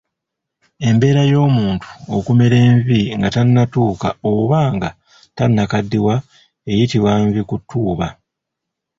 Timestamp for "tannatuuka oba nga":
3.35-4.89